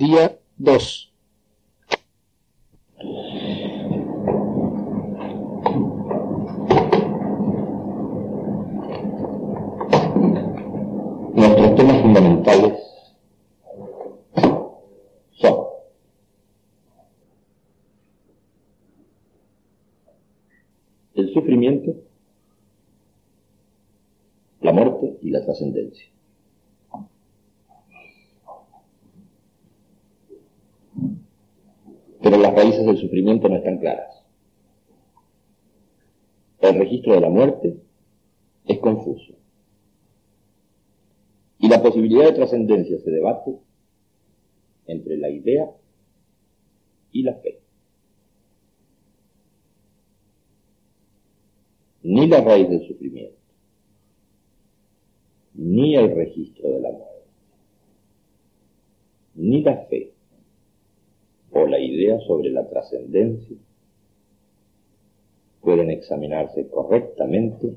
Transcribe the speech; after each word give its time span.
Día 0.00 0.40
2. 0.56 1.12
Nuestros 11.34 11.74
temas 11.76 12.00
fundamentales 12.00 12.80
son 15.32 15.66
el 21.14 21.34
sufrimiento, 21.34 21.94
la 24.62 24.72
muerte 24.72 25.18
y 25.20 25.28
la 25.28 25.44
trascendencia. 25.44 26.06
Pero 32.22 32.36
las 32.36 32.54
raíces 32.54 32.84
del 32.84 32.98
sufrimiento 32.98 33.48
no 33.48 33.56
están 33.56 33.78
claras. 33.78 34.24
El 36.60 36.78
registro 36.78 37.14
de 37.14 37.20
la 37.20 37.30
muerte 37.30 37.80
es 38.66 38.78
confuso. 38.78 39.34
Y 41.58 41.68
la 41.68 41.82
posibilidad 41.82 42.24
de 42.24 42.32
trascendencia 42.32 42.98
se 42.98 43.10
debate 43.10 43.58
entre 44.86 45.16
la 45.16 45.30
idea 45.30 45.70
y 47.12 47.22
la 47.22 47.34
fe. 47.34 47.60
Ni 52.02 52.26
la 52.26 52.40
raíz 52.40 52.68
del 52.68 52.86
sufrimiento, 52.86 53.38
ni 55.54 55.96
el 55.96 56.14
registro 56.14 56.70
de 56.70 56.80
la 56.80 56.90
muerte, 56.90 57.26
ni 59.34 59.62
la 59.62 59.76
fe 59.84 60.14
o 61.52 61.66
la 61.66 61.78
idea 61.78 62.18
sobre 62.20 62.50
la 62.50 62.68
trascendencia 62.68 63.56
pueden 65.60 65.90
examinarse 65.90 66.68
correctamente 66.68 67.74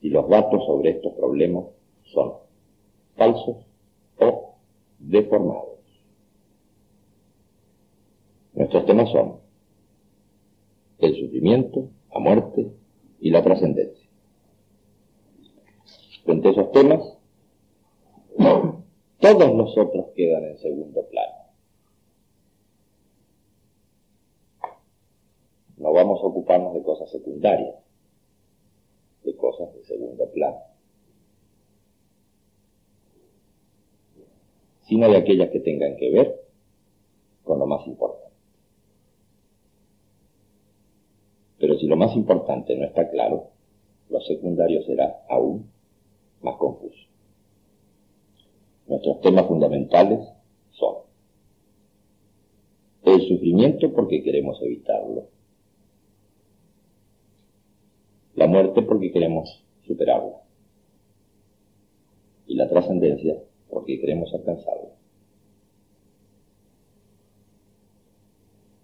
si 0.00 0.08
los 0.08 0.28
datos 0.28 0.64
sobre 0.66 0.90
estos 0.90 1.14
problemas 1.14 1.64
son 2.04 2.34
falsos 3.16 3.56
o 4.18 4.56
deformados. 4.98 5.80
Nuestros 8.54 8.86
temas 8.86 9.10
son 9.10 9.40
el 10.98 11.16
sufrimiento, 11.16 11.88
la 12.12 12.20
muerte 12.20 12.72
y 13.20 13.30
la 13.30 13.42
trascendencia. 13.42 14.08
Frente 16.24 16.48
a 16.48 16.50
esos 16.52 16.70
temas, 16.72 17.00
todos 19.18 19.54
los 19.54 19.76
otros 19.78 20.06
quedan 20.14 20.44
en 20.44 20.58
segundo 20.58 21.06
plano. 21.08 21.41
No 25.82 25.92
vamos 25.92 26.22
a 26.22 26.26
ocuparnos 26.26 26.74
de 26.74 26.82
cosas 26.84 27.10
secundarias, 27.10 27.74
de 29.24 29.34
cosas 29.34 29.74
de 29.74 29.82
segundo 29.82 30.30
plano, 30.30 30.60
sino 34.82 35.08
de 35.10 35.16
aquellas 35.16 35.50
que 35.50 35.58
tengan 35.58 35.96
que 35.96 36.08
ver 36.12 36.40
con 37.42 37.58
lo 37.58 37.66
más 37.66 37.84
importante. 37.88 38.32
Pero 41.58 41.76
si 41.76 41.88
lo 41.88 41.96
más 41.96 42.14
importante 42.14 42.76
no 42.76 42.84
está 42.84 43.10
claro, 43.10 43.48
lo 44.08 44.20
secundario 44.20 44.84
será 44.84 45.24
aún 45.28 45.68
más 46.42 46.54
confuso. 46.58 47.08
Nuestros 48.86 49.20
temas 49.20 49.48
fundamentales 49.48 50.20
son 50.70 50.98
el 53.02 53.20
sufrimiento 53.26 53.92
porque 53.92 54.22
queremos 54.22 54.62
evitarlo, 54.62 55.41
la 58.42 58.48
muerte 58.48 58.82
porque 58.82 59.12
queremos 59.12 59.64
superarla 59.86 60.42
y 62.48 62.56
la 62.56 62.68
trascendencia 62.68 63.40
porque 63.70 64.00
queremos 64.00 64.34
alcanzarla. 64.34 64.90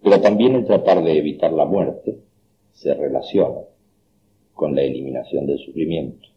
Pero 0.01 0.21
también 0.21 0.55
el 0.55 0.65
tratar 0.65 1.03
de 1.03 1.17
evitar 1.17 1.51
la 1.51 1.65
muerte 1.65 2.21
se 2.71 2.93
relaciona 2.93 3.59
con 4.53 4.75
la 4.75 4.83
eliminación 4.83 5.45
del 5.45 5.59
sufrimiento. 5.59 6.29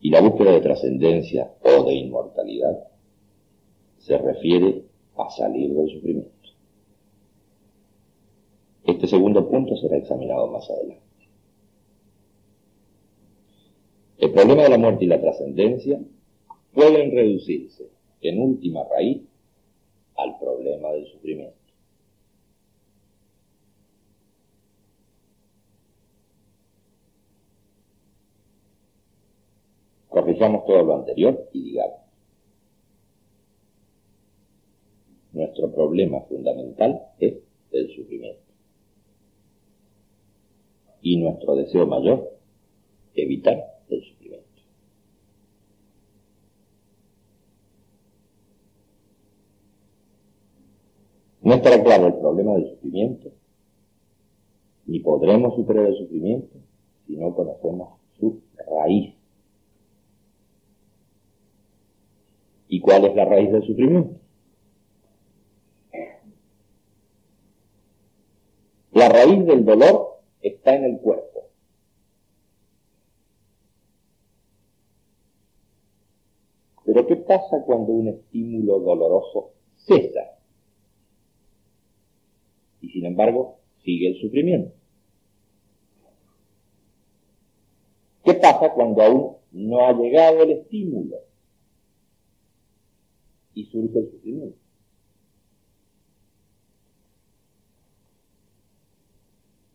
Y 0.00 0.10
la 0.10 0.20
búsqueda 0.20 0.52
de 0.52 0.60
trascendencia 0.60 1.52
o 1.64 1.82
de 1.82 1.94
inmortalidad 1.94 2.78
se 3.98 4.18
refiere 4.18 4.84
a 5.16 5.28
salir 5.30 5.74
del 5.74 5.90
sufrimiento. 5.90 6.48
Este 8.84 9.08
segundo 9.08 9.48
punto 9.48 9.76
será 9.76 9.96
examinado 9.96 10.46
más 10.46 10.70
adelante. 10.70 11.03
El 14.24 14.32
problema 14.32 14.62
de 14.62 14.70
la 14.70 14.78
muerte 14.78 15.04
y 15.04 15.06
la 15.06 15.20
trascendencia 15.20 16.00
pueden 16.72 17.14
reducirse 17.14 17.90
en 18.22 18.40
última 18.40 18.80
raíz 18.90 19.20
al 20.16 20.38
problema 20.38 20.92
del 20.92 21.06
sufrimiento. 21.08 21.58
Corrijamos 30.08 30.64
todo 30.64 30.82
lo 30.84 30.96
anterior 30.96 31.46
y 31.52 31.62
digamos, 31.62 32.00
nuestro 35.32 35.70
problema 35.70 36.22
fundamental 36.22 37.08
es 37.18 37.34
el 37.72 37.94
sufrimiento. 37.94 38.40
Y 41.02 41.18
nuestro 41.18 41.56
deseo 41.56 41.86
mayor, 41.86 42.38
evitar 43.14 43.74
el 43.88 44.02
sufrimiento. 44.02 44.14
No 51.44 51.52
estará 51.52 51.82
claro 51.84 52.06
el 52.06 52.14
problema 52.14 52.54
del 52.54 52.70
sufrimiento, 52.70 53.30
ni 54.86 55.00
podremos 55.00 55.54
superar 55.54 55.84
el 55.84 55.96
sufrimiento 55.98 56.56
si 57.06 57.16
no 57.18 57.34
conocemos 57.34 58.00
su 58.18 58.40
raíz. 58.66 59.14
¿Y 62.68 62.80
cuál 62.80 63.04
es 63.04 63.14
la 63.14 63.26
raíz 63.26 63.52
del 63.52 63.62
sufrimiento? 63.62 64.18
La 68.92 69.10
raíz 69.10 69.44
del 69.44 69.66
dolor 69.66 70.20
está 70.40 70.74
en 70.74 70.84
el 70.84 70.98
cuerpo. 70.98 71.50
Pero 76.86 77.06
¿qué 77.06 77.16
pasa 77.16 77.62
cuando 77.66 77.92
un 77.92 78.08
estímulo 78.08 78.80
doloroso 78.80 79.50
cesa? 79.74 80.33
Sin 82.94 83.04
embargo, 83.06 83.58
sigue 83.82 84.06
el 84.06 84.20
sufrimiento. 84.20 84.72
¿Qué 88.22 88.34
pasa 88.34 88.72
cuando 88.72 89.02
aún 89.02 89.36
no 89.50 89.84
ha 89.84 89.92
llegado 89.94 90.44
el 90.44 90.52
estímulo? 90.52 91.16
Y 93.54 93.64
surge 93.66 93.98
el 93.98 94.10
sufrimiento. 94.12 94.58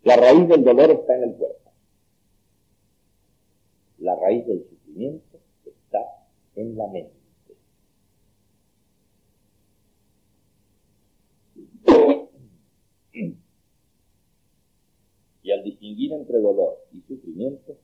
La 0.03 0.16
raíz 0.16 0.47
del 0.47 0.63
dolor 0.63 0.90
está 0.90 1.18
en 1.18 1.24
el 1.24 1.36
cuerpo. 1.36 1.72
La 3.97 4.16
raíz 4.16 4.47
del 4.47 4.63
sufrimiento 4.63 5.41
está 5.66 6.00
en 6.56 6.78
la 6.78 6.88
mente. 6.88 7.19
Y 15.50 15.51
al 15.51 15.63
distinguir 15.63 16.13
entre 16.13 16.38
dolor 16.38 16.78
y 16.94 17.01
sufrimiento, 17.07 17.75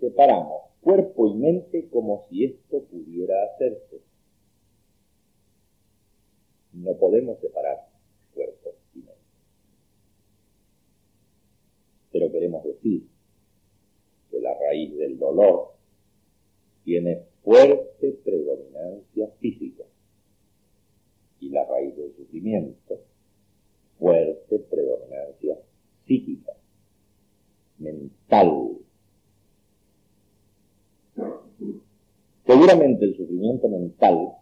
separamos 0.00 0.72
cuerpo 0.80 1.28
y 1.28 1.34
mente 1.34 1.88
como 1.88 2.26
si 2.28 2.46
esto 2.46 2.82
pudiera 2.82 3.44
hacerse. 3.44 4.00
No 6.72 6.96
podemos 6.96 7.38
separar 7.38 7.90
cuerpo 8.34 8.70
y 8.92 8.98
mente. 8.98 9.20
Pero 12.10 12.32
queremos 12.32 12.64
decir 12.64 13.06
que 14.32 14.40
la 14.40 14.58
raíz 14.58 14.98
del 14.98 15.16
dolor 15.16 15.74
tiene 16.82 17.22
fuerte 17.44 18.18
predominancia 18.24 19.28
física 19.38 19.84
y 21.38 21.50
la 21.50 21.64
raíz 21.66 21.96
del 21.96 22.16
sufrimiento 22.16 22.98
fuerte 23.98 24.58
predominancia 24.70 25.58
psíquica, 26.06 26.52
mental. 33.68 34.32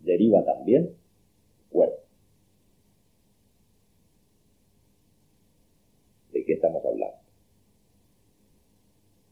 Deriva 0.00 0.44
también 0.44 0.90
cuerpo. 1.70 2.02
¿De 6.32 6.44
qué 6.44 6.52
estamos 6.54 6.84
hablando? 6.84 7.16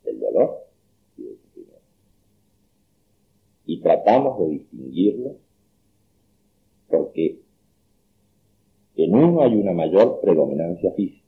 Del 0.05 0.20
dolor 0.20 0.67
y 1.19 1.25
del 1.25 1.38
sufrimiento. 1.38 1.87
Y 3.67 3.81
tratamos 3.81 4.38
de 4.38 4.49
distinguirlo 4.49 5.37
porque 6.88 7.41
en 8.97 9.15
uno 9.15 9.43
hay 9.43 9.55
una 9.55 9.73
mayor 9.73 10.20
predominancia 10.20 10.93
física 10.93 11.23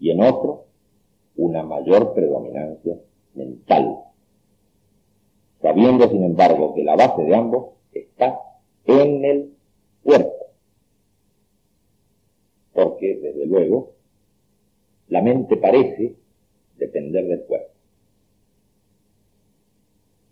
y 0.00 0.10
en 0.10 0.20
otro 0.20 0.64
una 1.36 1.62
mayor 1.62 2.14
predominancia 2.14 2.98
mental, 3.34 3.98
sabiendo 5.64 6.06
sin 6.10 6.22
embargo 6.22 6.74
que 6.74 6.84
la 6.84 6.94
base 6.94 7.22
de 7.22 7.34
ambos 7.34 7.70
está 7.94 8.38
en 8.84 9.24
el 9.24 9.56
cuerpo. 10.02 10.48
Porque, 12.74 13.16
desde 13.16 13.46
luego, 13.46 13.94
la 15.08 15.22
mente 15.22 15.56
parece 15.56 16.16
depender 16.76 17.26
del 17.26 17.44
cuerpo. 17.44 17.72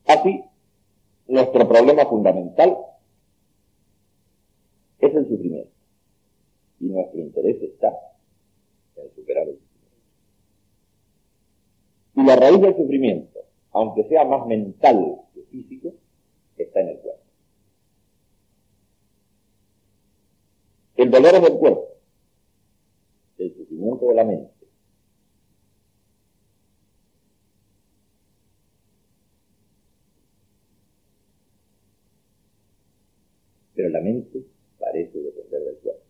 Así, 0.04 0.44
nuestro 1.28 1.66
problema 1.66 2.04
fundamental 2.04 2.76
es 4.98 5.14
el 5.14 5.28
sufrimiento. 5.28 5.72
Y 6.78 6.84
nuestro 6.88 7.20
interés 7.20 7.62
está 7.62 7.88
en 8.96 9.14
superar 9.14 9.48
el 9.48 9.58
sufrimiento. 9.58 9.96
Y 12.16 12.22
la 12.22 12.36
raíz 12.36 12.60
del 12.60 12.76
sufrimiento, 12.76 13.31
aunque 13.72 14.04
sea 14.04 14.24
más 14.24 14.46
mental 14.46 15.22
que 15.34 15.42
físico, 15.44 15.94
está 16.56 16.80
en 16.80 16.88
el 16.88 16.98
cuerpo. 16.98 17.22
El 20.96 21.10
dolor 21.10 21.34
es 21.34 21.42
del 21.42 21.58
cuerpo, 21.58 21.88
el 23.38 23.54
sufrimiento 23.54 24.06
de 24.08 24.14
la 24.14 24.24
mente. 24.24 24.52
Pero 33.74 33.88
la 33.88 34.00
mente 34.00 34.44
parece 34.78 35.18
depender 35.18 35.60
del 35.62 35.76
cuerpo. 35.78 36.02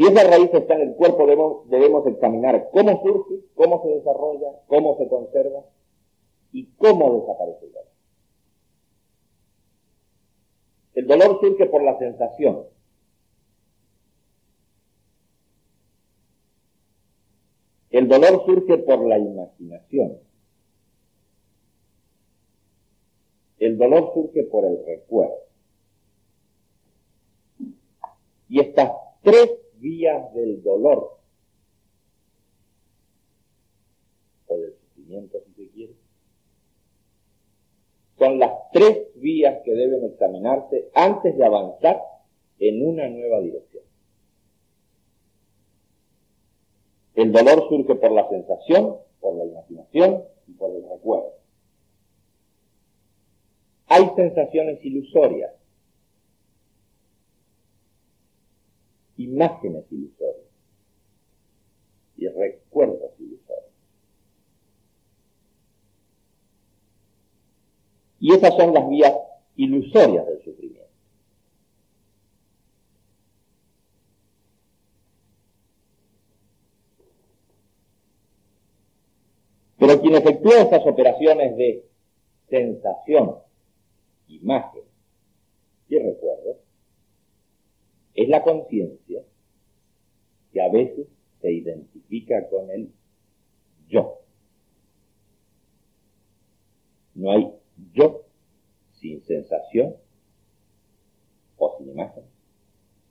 Si 0.00 0.06
esa 0.06 0.24
raíz 0.24 0.48
está 0.54 0.76
en 0.76 0.80
el 0.80 0.94
cuerpo, 0.94 1.26
debemos, 1.26 1.68
debemos 1.68 2.06
examinar 2.06 2.70
cómo 2.72 3.02
surge, 3.02 3.44
cómo 3.54 3.82
se 3.82 3.88
desarrolla, 3.90 4.48
cómo 4.66 4.96
se 4.96 5.06
conserva 5.06 5.62
y 6.52 6.68
cómo 6.76 7.20
desaparece 7.20 7.66
el 7.66 7.72
dolor. 7.72 7.92
El 10.94 11.06
dolor 11.06 11.40
surge 11.42 11.66
por 11.66 11.82
la 11.82 11.98
sensación. 11.98 12.64
El 17.90 18.08
dolor 18.08 18.42
surge 18.46 18.78
por 18.78 19.06
la 19.06 19.18
imaginación. 19.18 20.18
El 23.58 23.76
dolor 23.76 24.12
surge 24.14 24.44
por 24.44 24.64
el 24.64 24.82
recuerdo. 24.86 25.40
Y 28.48 28.60
estas 28.60 28.92
tres 29.22 29.59
vías 29.80 30.32
del 30.34 30.62
dolor, 30.62 31.18
o 34.46 34.56
del 34.58 34.74
sufrimiento 34.74 35.38
si 35.46 35.64
se 35.64 35.70
quiere, 35.72 35.94
son 38.18 38.38
las 38.38 38.52
tres 38.72 39.08
vías 39.16 39.62
que 39.64 39.72
deben 39.72 40.04
examinarse 40.04 40.90
antes 40.94 41.36
de 41.36 41.44
avanzar 41.44 42.00
en 42.58 42.86
una 42.86 43.08
nueva 43.08 43.40
dirección. 43.40 43.84
El 47.14 47.32
dolor 47.32 47.68
surge 47.68 47.94
por 47.94 48.12
la 48.12 48.28
sensación, 48.28 48.96
por 49.20 49.36
la 49.36 49.44
imaginación 49.44 50.24
y 50.46 50.52
por 50.52 50.70
el 50.74 50.82
recuerdo. 50.88 51.32
Hay 53.86 54.08
sensaciones 54.14 54.84
ilusorias, 54.84 55.52
imágenes 59.20 59.84
ilusorias 59.90 60.46
y 62.16 62.28
recuerdos 62.28 63.12
ilusorios. 63.18 63.70
Y 68.18 68.32
esas 68.32 68.54
son 68.56 68.72
las 68.72 68.88
vías 68.88 69.14
ilusorias 69.56 70.26
del 70.26 70.42
sufrimiento. 70.42 70.90
Pero 79.78 80.00
quien 80.00 80.14
efectúa 80.14 80.60
esas 80.60 80.86
operaciones 80.86 81.56
de 81.56 81.86
sensación, 82.48 83.36
imagen 84.28 84.82
y 85.88 85.98
recuerdo 85.98 86.29
es 88.22 88.28
la 88.28 88.42
conciencia 88.42 89.22
que 90.52 90.60
a 90.60 90.68
veces 90.70 91.06
se 91.40 91.52
identifica 91.52 92.48
con 92.50 92.70
el 92.70 92.92
yo. 93.88 94.18
No 97.14 97.30
hay 97.30 97.50
yo 97.94 98.26
sin 98.92 99.22
sensación 99.24 99.96
o 101.56 101.78
sin 101.78 101.90
imagen 101.92 102.24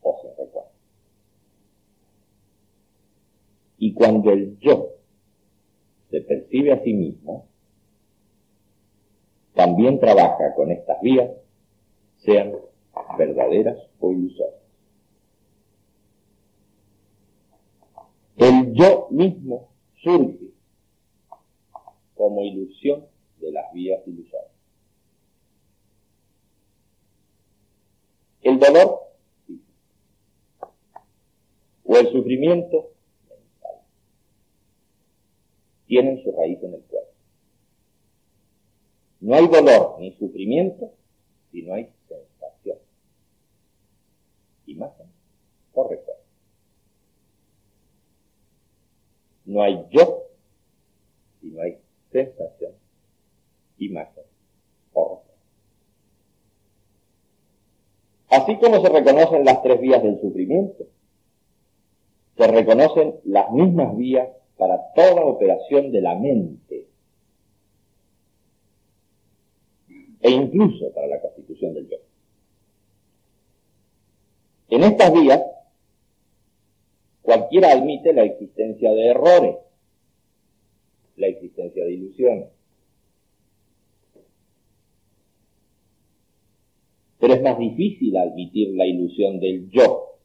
o 0.02 0.16
sin 0.22 0.30
recuerdo. 0.30 0.70
Y 3.80 3.94
cuando 3.94 4.32
el 4.32 4.60
yo 4.60 4.90
se 6.12 6.22
percibe 6.22 6.74
a 6.74 6.84
sí 6.84 6.94
mismo, 6.94 7.48
también 9.56 10.00
trabaja 10.00 10.54
con 10.56 10.70
estas 10.72 11.02
vías, 11.02 11.32
sean 12.18 12.54
verdaderas 13.18 13.78
o 14.00 14.12
ilusorias. 14.12 14.59
Mismo 19.20 19.70
surge 20.02 20.54
como 22.16 22.42
ilusión 22.42 23.06
de 23.42 23.52
las 23.52 23.74
vías 23.74 24.00
ilusorias. 24.08 24.54
El 28.42 28.60
dolor 28.60 29.00
o 31.84 31.98
el 31.98 32.12
sufrimiento 32.14 32.92
mental 33.28 33.82
tienen 35.86 36.24
su 36.24 36.32
raíz 36.32 36.64
en 36.64 36.76
el 36.76 36.82
cuerpo. 36.84 37.12
No 39.20 39.36
hay 39.36 39.48
dolor 39.48 39.98
ni 40.00 40.14
sufrimiento 40.14 40.94
si 41.52 41.64
no 41.64 41.74
hay 41.74 41.92
sensación, 42.08 42.78
imagen 44.66 45.08
o 45.74 45.90
recuerdo. 45.90 46.09
No 49.50 49.64
hay 49.64 49.84
yo 49.90 50.26
si 51.42 51.48
no 51.48 51.64
hay 51.64 51.80
sensación, 52.12 52.74
imagen 53.80 54.24
recuerdo. 54.94 55.24
Así 58.30 58.58
como 58.58 58.80
se 58.80 58.90
reconocen 58.90 59.46
las 59.46 59.64
tres 59.64 59.82
vías 59.82 60.04
del 60.04 60.22
sufrimiento, 60.22 60.86
se 62.38 62.48
reconocen 62.48 63.16
las 63.24 63.50
mismas 63.52 63.98
vías 63.98 64.30
para 64.56 64.94
toda 64.94 65.26
operación 65.26 65.92
de 65.92 66.02
la 66.02 66.14
mente 66.14 66.88
e 70.22 70.30
incluso 70.30 70.94
para 70.94 71.08
la 71.08 71.22
constitución 71.22 71.74
del 71.74 71.90
yo. 71.90 71.98
En 74.70 74.84
estas 74.84 75.12
vías, 75.12 75.42
cualquiera 77.30 77.72
admite 77.74 78.12
la 78.12 78.24
existencia 78.24 78.90
de 78.90 79.06
errores, 79.06 79.56
la 81.16 81.28
existencia 81.28 81.86
de 81.86 81.94
ilusiones, 81.94 82.50
pero 87.20 87.36
es 87.36 87.44
más 87.44 87.60
difícil 87.60 88.18
admitir 88.18 88.76
la 88.76 88.88
ilusión 88.88 89.40
del 89.40 89.70
yo. 89.70 90.18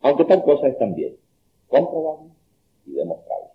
Aunque 0.00 0.24
tal 0.24 0.42
cosa 0.42 0.66
es 0.66 0.76
también 0.76 1.16
comprobable 1.68 2.32
y 2.84 2.94
demostrable. 2.94 3.50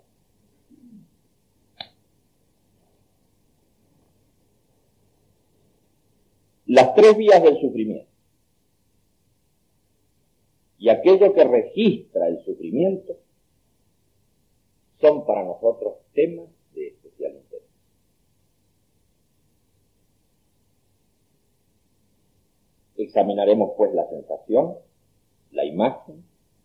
Las 6.66 6.96
tres 6.96 7.18
vías 7.18 7.44
del 7.44 7.60
sufrimiento 7.60 8.13
y 10.84 10.90
aquello 10.90 11.34
que 11.34 11.46
registra 11.46 12.28
el 12.28 12.44
sufrimiento 12.44 13.16
son 15.00 15.26
para 15.26 15.46
nosotros 15.46 15.94
temas 16.14 16.50
de 16.76 16.88
especial 16.88 17.36
interés. 17.36 17.70
Examinaremos 22.98 23.72
pues 23.78 23.94
la 23.94 24.10
sensación, 24.10 24.74
la 25.52 25.64
imagen, 25.64 26.22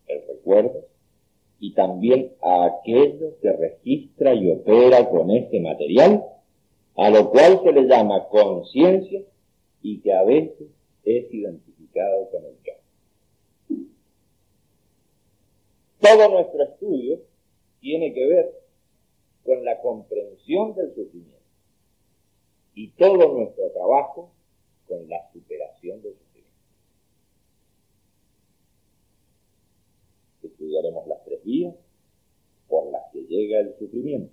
el 0.08 0.26
recuerdo 0.26 0.86
y 1.60 1.74
también 1.74 2.32
a 2.42 2.64
aquello 2.64 3.38
que 3.40 3.52
registra 3.52 4.34
y 4.34 4.50
opera 4.50 5.08
con 5.10 5.30
este 5.30 5.60
material, 5.60 6.24
a 6.96 7.10
lo 7.10 7.30
cual 7.30 7.60
se 7.62 7.70
le 7.70 7.86
llama 7.86 8.26
conciencia 8.26 9.22
y 9.80 10.00
que 10.00 10.12
a 10.12 10.24
veces 10.24 10.66
es 11.04 11.32
identificado 11.32 12.30
con 12.32 12.44
el 12.46 12.56
yo. 12.64 12.77
Todo 16.08 16.30
nuestro 16.30 16.62
estudio 16.64 17.20
tiene 17.80 18.14
que 18.14 18.26
ver 18.26 18.50
con 19.44 19.62
la 19.62 19.78
comprensión 19.82 20.74
del 20.74 20.94
sufrimiento 20.94 21.36
y 22.74 22.92
todo 22.92 23.36
nuestro 23.36 23.70
trabajo 23.72 24.32
con 24.86 25.06
la 25.06 25.30
superación 25.32 26.00
del 26.00 26.14
sufrimiento. 26.14 26.56
Estudiaremos 30.44 31.06
las 31.08 31.22
tres 31.24 31.44
vías 31.44 31.74
por 32.68 32.90
las 32.90 33.12
que 33.12 33.26
llega 33.26 33.60
el 33.60 33.76
sufrimiento 33.78 34.32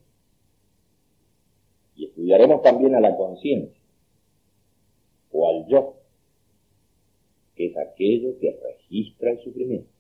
y 1.98 2.06
estudiaremos 2.06 2.62
también 2.62 2.96
a 2.96 3.02
la 3.02 3.18
conciencia 3.18 3.82
o 5.30 5.50
al 5.50 5.68
yo, 5.68 5.96
que 7.56 7.68
es 7.68 7.78
aquello 7.78 8.40
que 8.40 8.58
registra 8.64 9.32
el 9.32 9.44
sufrimiento. 9.44 9.95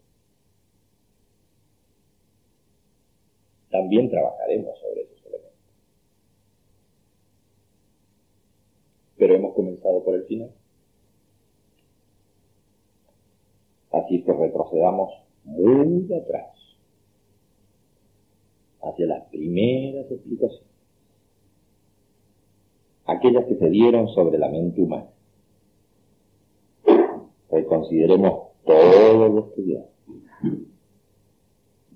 También 3.75 4.09
trabajaremos 4.09 4.79
sobre 4.79 5.01
esos 5.01 5.25
elementos. 5.25 5.59
Pero 9.17 9.35
hemos 9.35 9.53
comenzado 9.53 10.01
por 10.01 10.15
el 10.15 10.23
final. 10.23 10.49
Así 13.91 14.23
que 14.23 14.31
retrocedamos 14.31 15.11
muy 15.43 16.13
atrás, 16.13 16.55
hacia 18.81 19.07
las 19.07 19.25
primeras 19.25 20.09
explicaciones, 20.09 20.69
aquellas 23.07 23.45
que 23.45 23.57
se 23.57 23.69
dieron 23.69 24.07
sobre 24.09 24.37
la 24.37 24.47
mente 24.47 24.81
humana. 24.81 25.09
Reconsideremos 27.51 28.51
todo 28.63 29.27
lo 29.27 29.47
estudiado, 29.47 29.89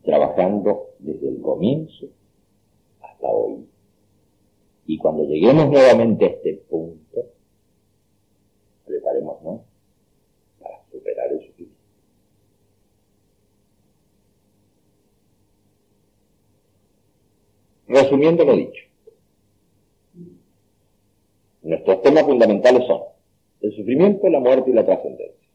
trabajando 0.03 0.88
desde 0.99 1.29
el 1.29 1.41
comienzo 1.41 2.07
hasta 3.01 3.27
hoy. 3.27 3.65
Y 4.85 4.97
cuando 4.97 5.23
lleguemos 5.23 5.69
nuevamente 5.69 6.25
a 6.25 6.27
este 6.29 6.53
punto, 6.69 7.25
preparémonos 8.85 9.61
para 10.59 10.83
superar 10.91 11.31
el 11.31 11.45
sufrimiento. 11.45 11.79
Resumiendo 17.87 18.45
lo 18.45 18.55
dicho, 18.55 18.83
nuestros 21.63 22.01
temas 22.01 22.23
fundamentales 22.23 22.85
son 22.85 23.01
el 23.61 23.75
sufrimiento, 23.75 24.29
la 24.29 24.39
muerte 24.39 24.69
y 24.69 24.73
la 24.73 24.85
trascendencia. 24.85 25.49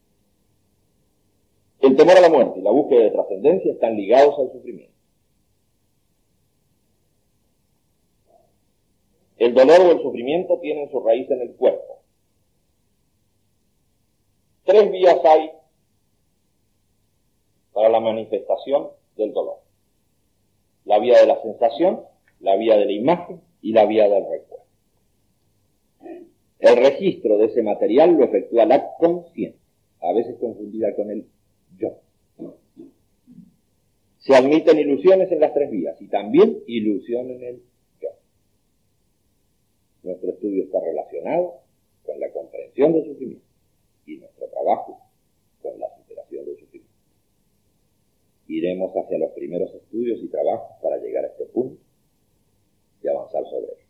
El 1.79 1.95
temor 1.95 2.17
a 2.17 2.21
la 2.21 2.29
muerte 2.29 2.59
y 2.59 2.63
la 2.63 2.71
búsqueda 2.71 3.03
de 3.03 3.11
trascendencia 3.11 3.71
están 3.71 3.95
ligados 3.95 4.37
al 4.39 4.51
sufrimiento. 4.51 4.94
El 9.45 9.53
dolor 9.53 9.79
o 9.81 9.91
el 9.91 10.01
sufrimiento 10.01 10.57
tienen 10.59 10.89
su 10.89 10.99
raíz 11.01 11.29
en 11.29 11.39
el 11.39 11.51
cuerpo. 11.51 12.01
Tres 14.63 14.91
vías 14.91 15.19
hay 15.23 15.51
para 17.71 17.89
la 17.89 17.99
manifestación 17.99 18.87
del 19.15 19.33
dolor. 19.33 19.57
La 20.85 20.97
vía 20.97 21.19
de 21.19 21.27
la 21.27 21.39
sensación, 21.43 22.01
la 22.39 22.55
vía 22.55 22.75
de 22.75 22.85
la 22.85 22.91
imagen 22.91 23.39
y 23.61 23.73
la 23.73 23.85
vía 23.85 24.09
del 24.09 24.23
recuerdo. 24.23 24.65
El 26.57 26.77
registro 26.77 27.37
de 27.37 27.45
ese 27.45 27.61
material 27.61 28.13
lo 28.13 28.23
efectúa 28.23 28.65
la 28.65 28.95
conciencia, 28.97 29.61
a 30.01 30.11
veces 30.13 30.39
confundida 30.39 30.95
con 30.95 31.11
el 31.11 31.27
yo. 31.77 31.99
Se 34.17 34.35
admiten 34.35 34.79
ilusiones 34.79 35.31
en 35.31 35.39
las 35.39 35.53
tres 35.53 35.69
vías 35.69 36.01
y 36.01 36.07
también 36.07 36.63
ilusión 36.65 37.29
en 37.29 37.43
el. 37.43 37.74
Nuestro 40.05 40.29
estudio 40.29 40.65
está 40.65 40.79
relacionado 40.81 41.61
con 42.05 42.19
la 42.19 42.31
comprensión 42.31 42.93
del 42.93 43.05
sufrimiento 43.05 43.47
y 44.05 44.17
nuestro 44.17 44.47
trabajo 44.49 44.99
con 45.63 45.79
la 45.79 45.87
superación 45.97 46.45
del 46.45 46.59
sufrimiento. 46.59 46.93
Iremos 48.47 48.93
hacia 48.95 49.17
los 49.17 49.31
primeros 49.31 49.73
estudios 49.73 50.19
y 50.21 50.27
trabajos 50.27 50.77
para 50.83 50.97
llegar 50.97 51.25
a 51.25 51.29
este 51.29 51.45
punto 51.45 51.81
y 53.01 53.07
avanzar 53.07 53.43
sobre 53.45 53.71
él. 53.71 53.84